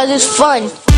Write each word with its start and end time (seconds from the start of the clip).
do 0.00 0.06
cause 0.06 0.10
it's 0.10 0.36
fun. 0.38 0.89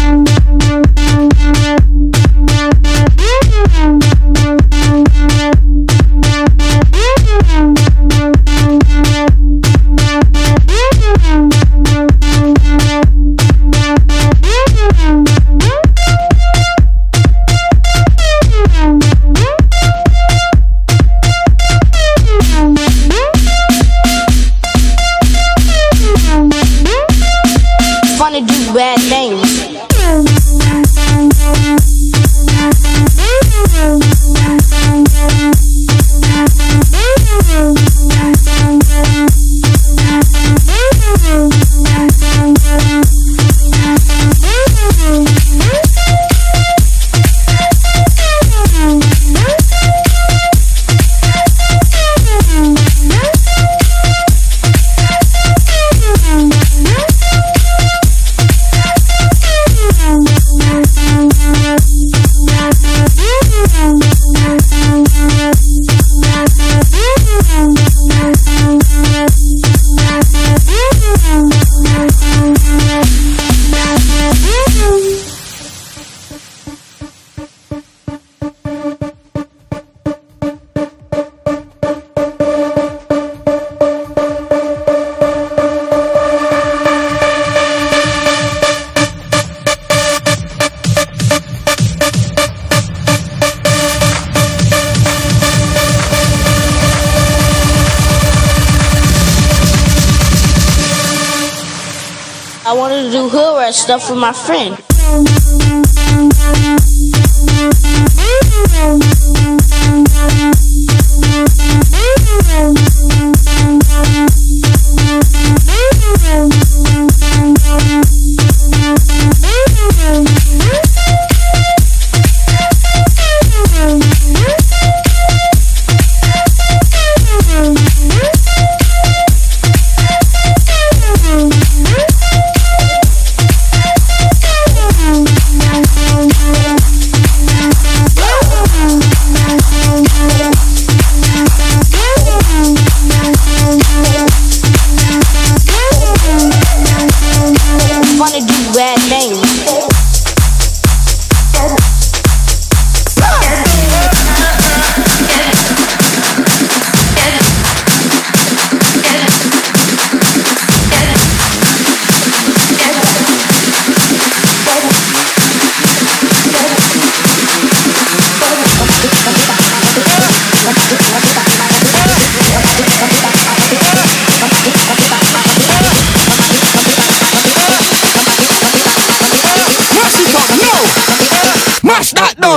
My 104.23 104.33
friend. 104.33 104.92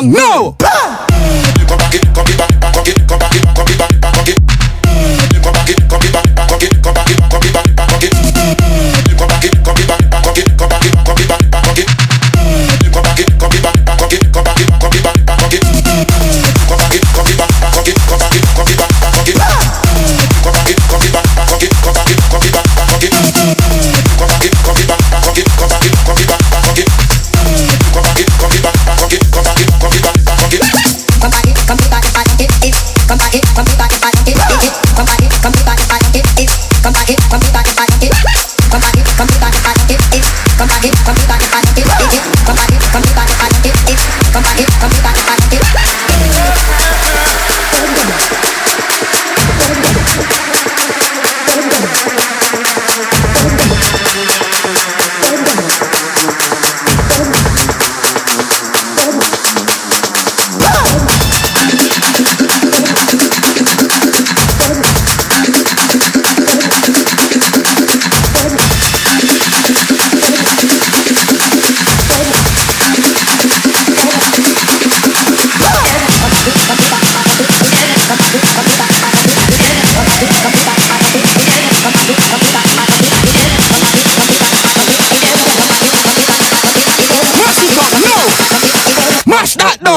That 0.02 0.85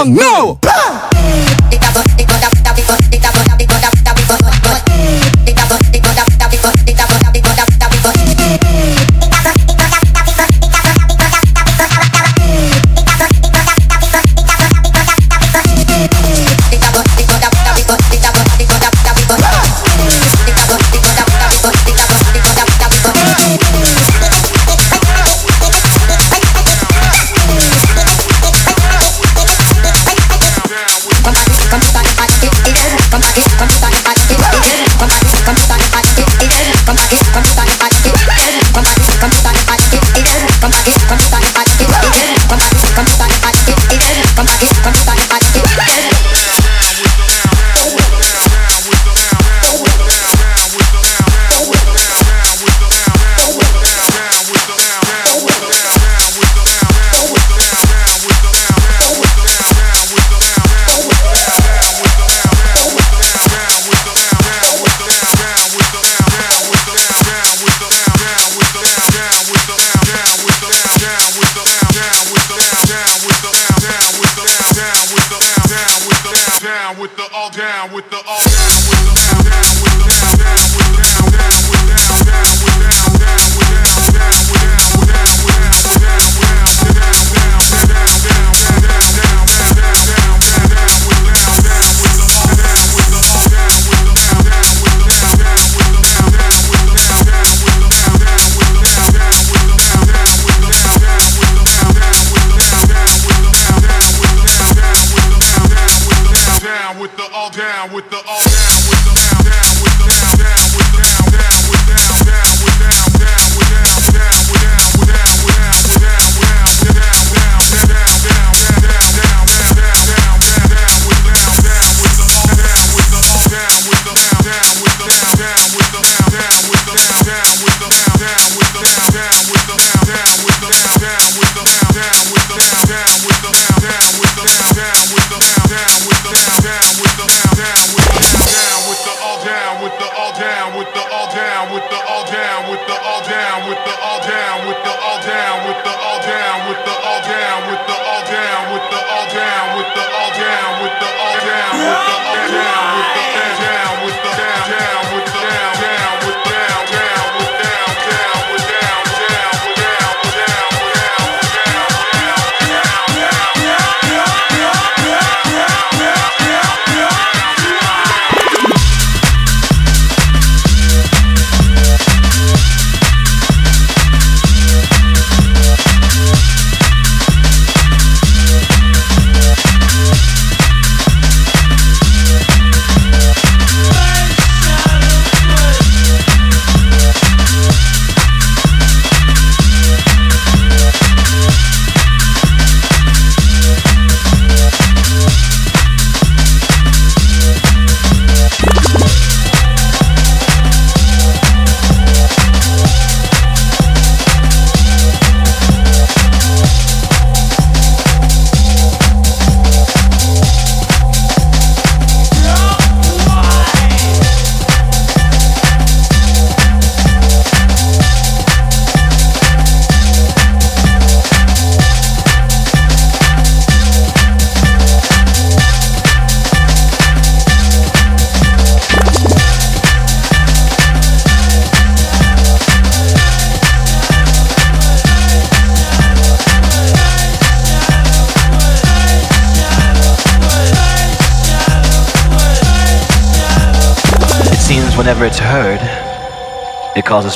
no! 0.05 0.59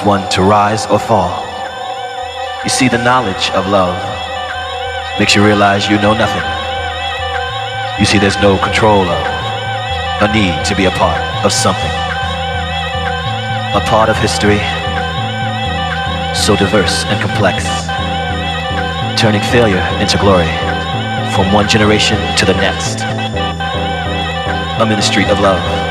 One 0.04 0.28
to 0.30 0.42
rise 0.42 0.86
or 0.86 0.98
fall. 0.98 1.30
You 2.64 2.70
see, 2.70 2.88
the 2.88 3.02
knowledge 3.02 3.50
of 3.50 3.66
love 3.68 3.96
makes 5.18 5.34
you 5.34 5.44
realize 5.44 5.88
you 5.88 5.96
know 5.96 6.14
nothing. 6.14 6.42
You 7.98 8.06
see, 8.06 8.18
there's 8.18 8.40
no 8.40 8.58
control 8.58 9.02
of, 9.02 9.26
a 10.22 10.32
need 10.32 10.64
to 10.66 10.74
be 10.74 10.86
a 10.86 10.90
part 10.92 11.20
of 11.44 11.52
something. 11.52 11.90
A 13.74 13.82
part 13.86 14.08
of 14.08 14.16
history, 14.16 14.58
so 16.34 16.56
diverse 16.56 17.04
and 17.06 17.20
complex, 17.20 17.64
turning 19.20 19.42
failure 19.50 19.86
into 20.00 20.18
glory 20.18 20.50
from 21.34 21.52
one 21.52 21.68
generation 21.68 22.18
to 22.36 22.44
the 22.44 22.54
next. 22.54 23.00
A 24.80 24.86
ministry 24.86 25.24
of 25.24 25.40
love. 25.40 25.82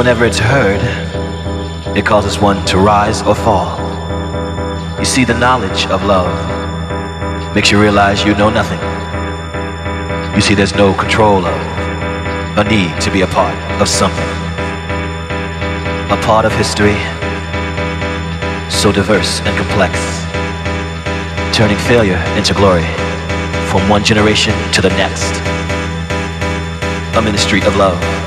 Whenever 0.00 0.24
it's 0.24 0.38
heard, 0.38 0.80
it 1.94 2.06
causes 2.06 2.38
one 2.38 2.64
to 2.64 2.78
rise 2.78 3.20
or 3.20 3.34
fall. 3.34 3.78
You 4.98 5.04
see, 5.04 5.24
the 5.26 5.38
knowledge 5.38 5.84
of 5.88 6.02
love 6.04 6.34
makes 7.54 7.70
you 7.70 7.78
realize 7.78 8.24
you 8.24 8.34
know 8.34 8.48
nothing. 8.48 8.80
You 10.34 10.40
see, 10.40 10.54
there's 10.54 10.74
no 10.74 10.94
control 10.94 11.44
of, 11.44 11.60
a 12.56 12.64
need 12.64 12.98
to 13.02 13.10
be 13.12 13.20
a 13.20 13.26
part 13.26 13.54
of 13.78 13.90
something. 13.90 14.30
A 16.08 16.18
part 16.22 16.46
of 16.46 16.52
history, 16.52 16.96
so 18.70 18.92
diverse 18.92 19.42
and 19.42 19.54
complex, 19.58 19.98
turning 21.54 21.76
failure 21.76 22.24
into 22.38 22.54
glory 22.54 22.88
from 23.68 23.86
one 23.90 24.02
generation 24.02 24.54
to 24.72 24.80
the 24.80 24.88
next. 24.96 25.30
A 27.18 27.20
ministry 27.20 27.60
of 27.60 27.76
love. 27.76 28.19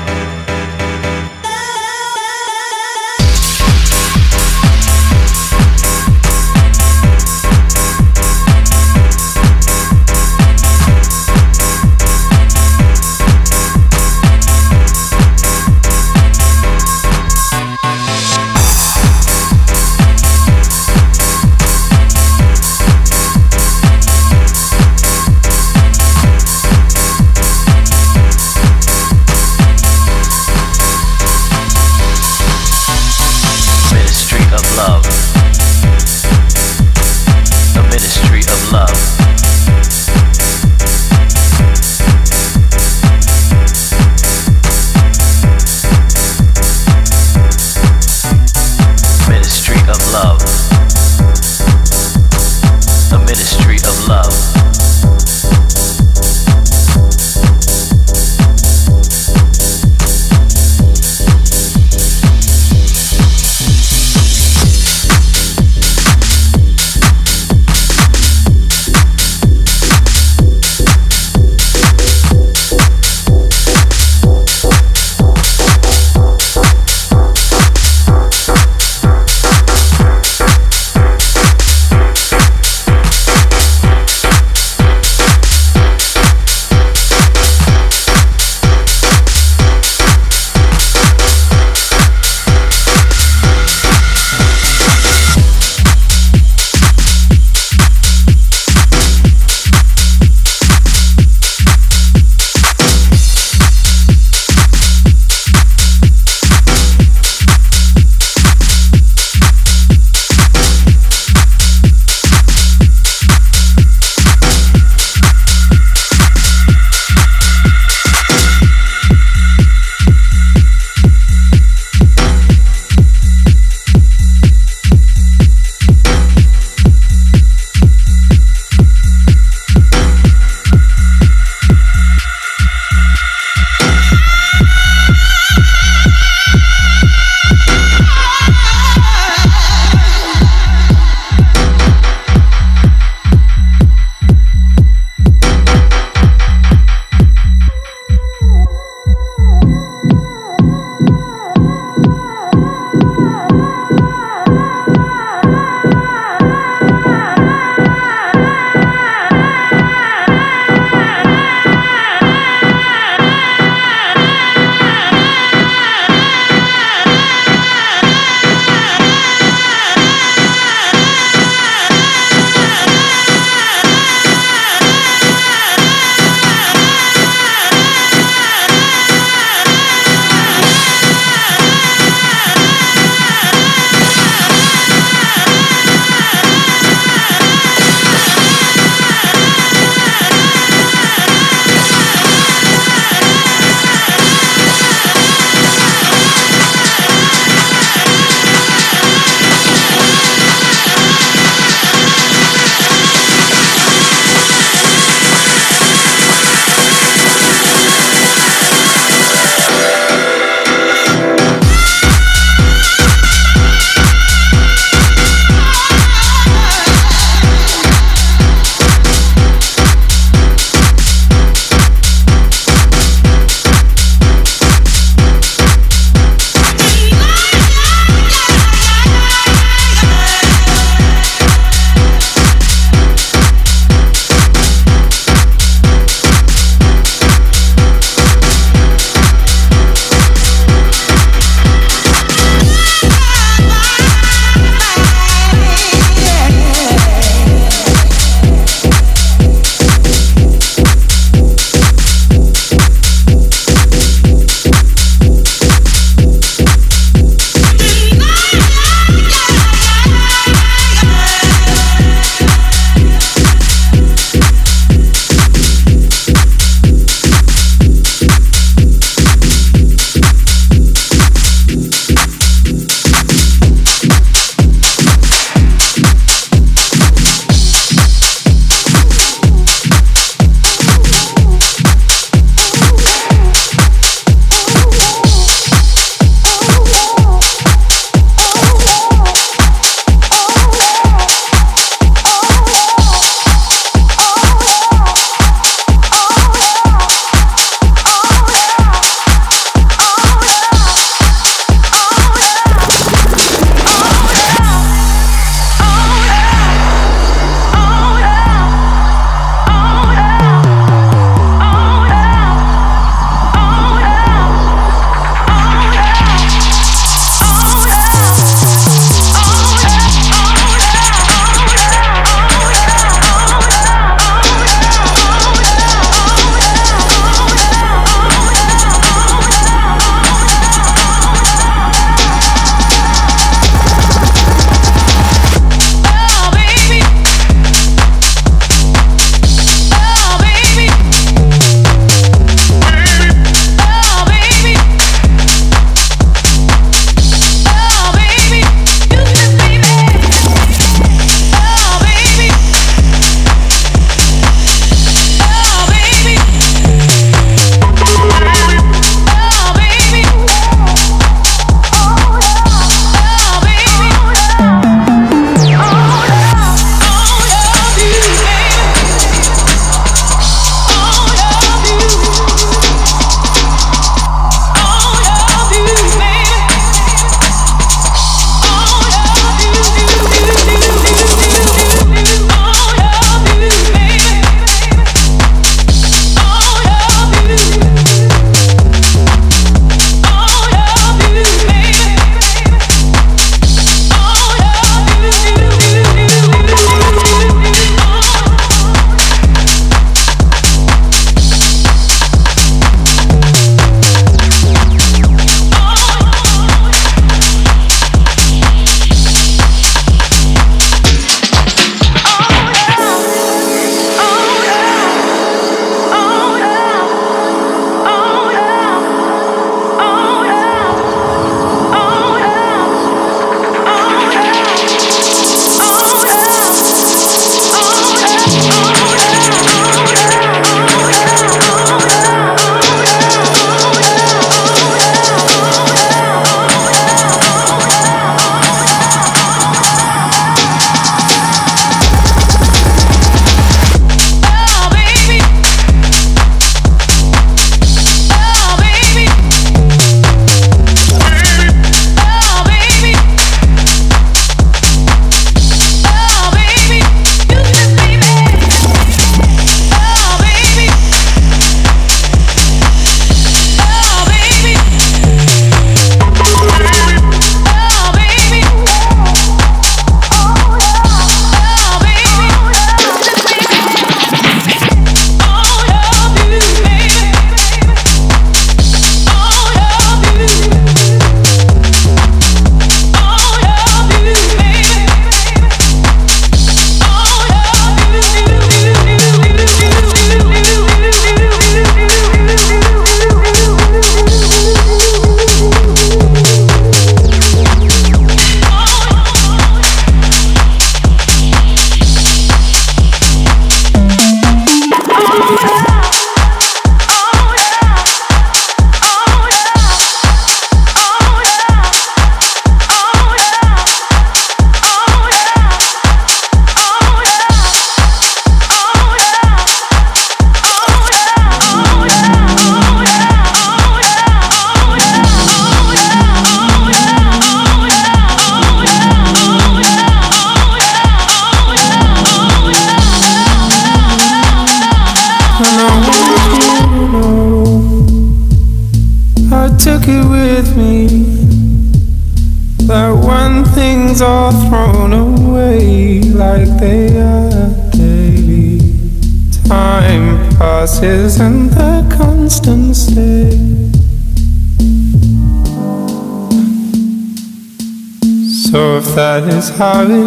How 559.76 560.02
it 560.02 560.10
is, 560.10 560.26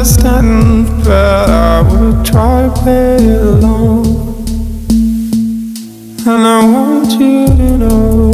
understand, 0.00 0.86
but 1.04 1.50
I 1.50 1.82
would 1.82 2.24
try 2.24 2.62
to 2.62 2.72
play 2.80 3.18
along. 3.18 4.06
And 6.26 6.42
I 6.56 6.64
want 6.64 7.10
you 7.20 7.46
to 7.46 7.76
know 7.76 8.30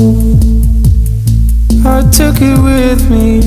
I 1.85 2.09
took 2.09 2.37
it 2.41 2.57
with 2.71 3.11
me 3.11 3.41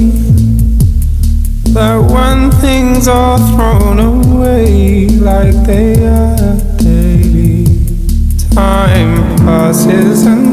that 1.71 1.97
when 2.11 2.51
things 2.59 3.07
are 3.07 3.39
thrown 3.51 3.99
away 4.01 5.07
like 5.07 5.55
they 5.65 6.05
are 6.05 6.57
daily, 6.75 7.63
time 8.53 9.37
passes 9.37 10.25
and 10.25 10.48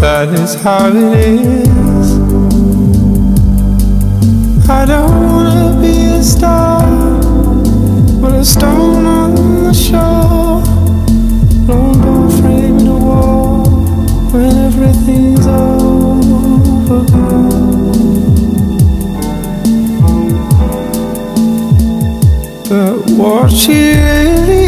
that 0.00 0.28
is 0.28 0.54
how 0.62 0.88
it 0.88 0.94
is, 0.94 2.18
I 4.70 4.84
don't 4.86 5.26
wanna 5.26 5.80
be 5.80 5.96
a 6.18 6.22
star, 6.22 6.82
but 8.20 8.32
a 8.34 8.44
stone 8.44 9.06
on 9.06 9.34
the 9.34 9.72
shore, 9.74 10.62
lone 11.66 12.00
door 12.00 12.30
framing 12.40 12.86
a 12.86 12.96
wall 12.96 13.68
when 14.30 14.56
everything's 14.68 15.46
overgrown. 15.46 15.88
But 22.68 23.10
what 23.18 23.50
she 23.50 23.94
really, 23.94 24.66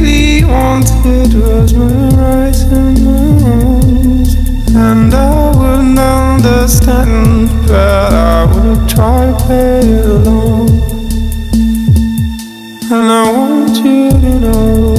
really 0.00 0.44
wanted 0.44 1.34
was 1.34 1.74
my 1.74 2.08
rights 2.16 2.62
and 2.62 3.04
my 3.04 3.10
wrongs. 3.44 3.81
And 4.74 5.12
I 5.12 5.50
wouldn't 5.54 5.98
understand, 5.98 7.50
but 7.68 8.12
I 8.14 8.46
would 8.46 8.88
try 8.88 9.26
to 9.26 9.36
play 9.44 10.00
along. 10.00 10.70
And 12.90 13.06
I 13.10 13.32
want 13.32 13.76
you 13.84 14.10
to 14.10 14.40
know 14.40 14.92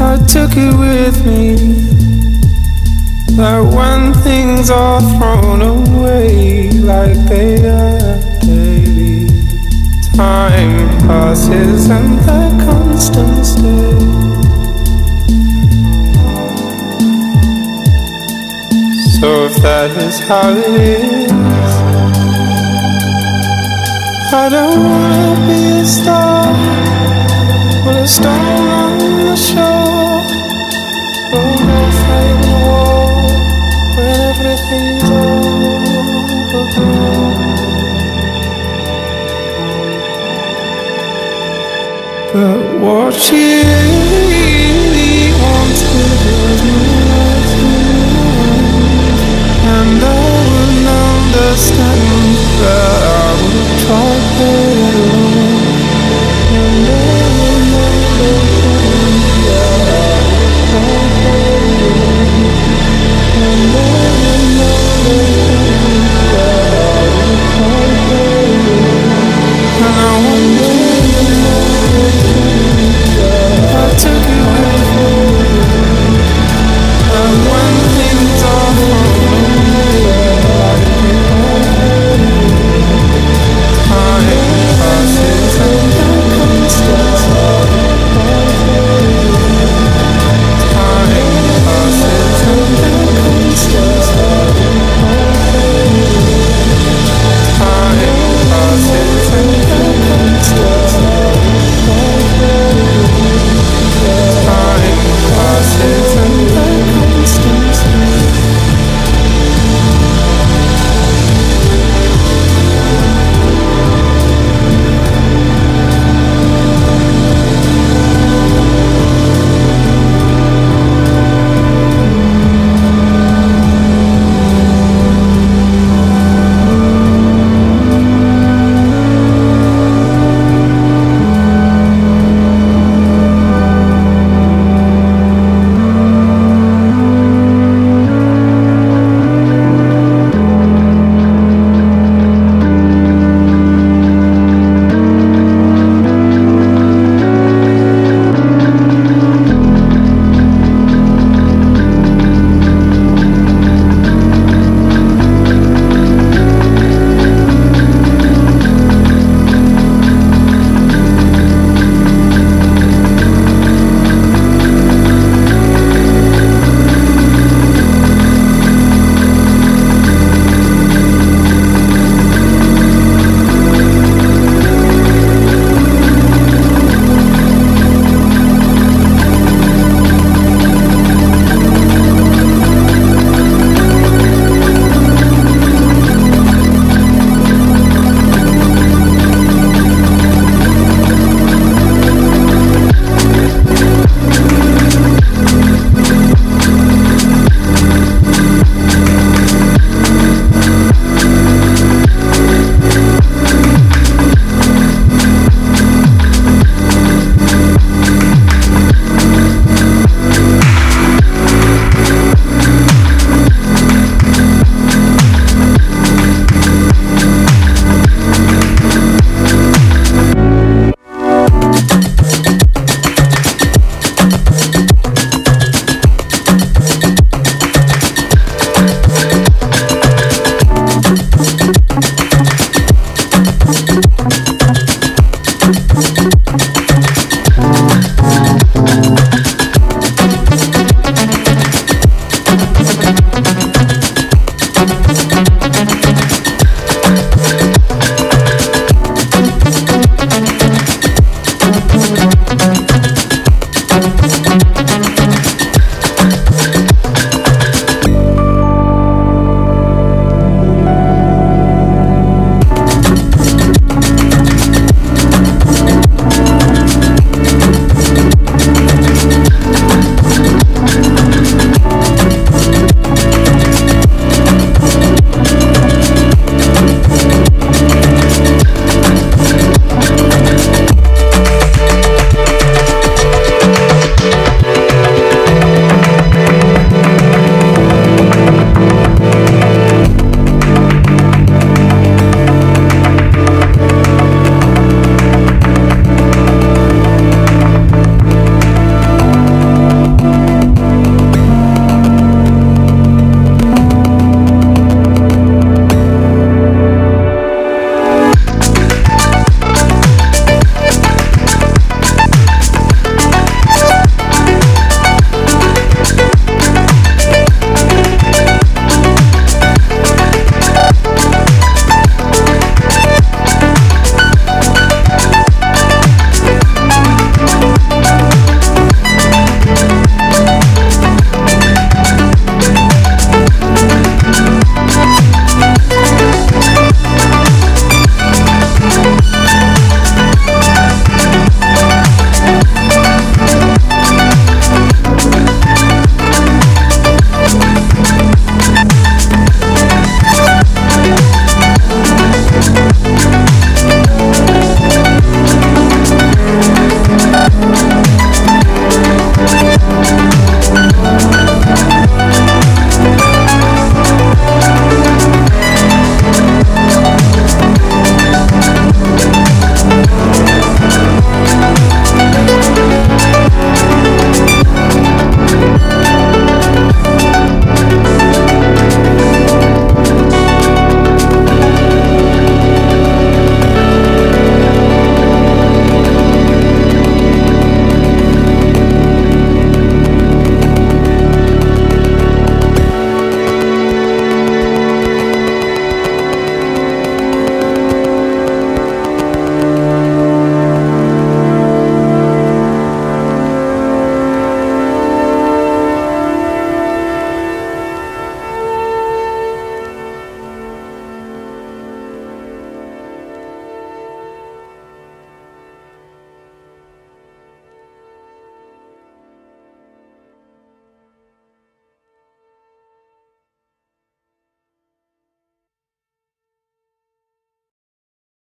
I 0.00 0.16
took 0.26 0.52
it 0.56 0.72
with 0.78 1.26
me 1.26 1.56
that 3.36 3.60
when 3.60 4.14
things 4.22 4.70
are 4.70 5.00
thrown 5.18 5.60
away 5.60 6.70
like 6.70 7.16
they 7.28 7.56
are 7.68 8.20
daily, 8.40 9.26
time 10.14 10.88
passes 11.08 11.90
and 11.90 12.18
the 12.20 12.64
constant 12.64 13.44
stay. 13.44 13.89
So 19.20 19.44
if 19.44 19.56
that 19.60 19.90
is 20.00 20.18
how 20.20 20.48
it 20.48 20.80
is, 20.80 21.30
I 24.32 24.48
don't 24.48 24.80
wanna 24.82 25.34
be 25.46 25.60
a 25.78 25.84
star, 25.84 26.54
but 27.84 27.96
a 27.96 28.06
stone 28.08 28.68
on 28.80 28.98
the 28.98 29.36
shore, 29.36 30.24
or 31.36 31.52
frame 32.00 32.40
the 32.48 32.56
wall 32.64 33.28
when 33.96 34.18
everything's 34.30 35.10
overgrown. 36.56 37.36
But 42.32 42.60
what 42.80 43.14
really 43.30 43.79